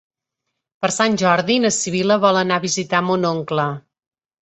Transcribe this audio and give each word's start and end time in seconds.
Per 0.85 0.89
Sant 0.95 1.19
Jordi 1.23 1.59
na 1.67 1.73
Sibil·la 1.77 2.19
vol 2.27 2.43
anar 2.43 2.61
a 2.61 2.67
visitar 2.67 3.07
mon 3.13 3.33
oncle. 3.37 3.71